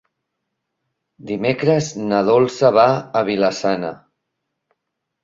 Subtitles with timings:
[1.31, 2.87] Dimecres na Dolça va
[3.21, 3.93] a Vila-sana.